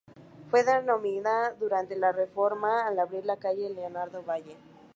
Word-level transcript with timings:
Fue 0.49 0.63
demolida 0.63 1.53
durante 1.59 1.95
la 1.95 2.11
reforma 2.11 2.87
al 2.87 2.97
abrir 2.97 3.23
la 3.23 3.37
calle 3.37 3.69
Leandro 3.69 4.23
Valle. 4.23 4.55